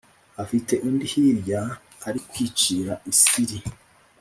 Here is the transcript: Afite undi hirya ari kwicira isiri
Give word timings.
Afite 0.43 0.73
undi 0.87 1.05
hirya 1.13 1.61
ari 2.07 2.19
kwicira 2.29 2.93
isiri 3.11 3.57